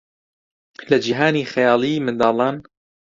لە 0.89 0.97
جیهانی 1.05 1.49
خەیاڵیی 1.51 2.03
منداڵان 2.05 2.55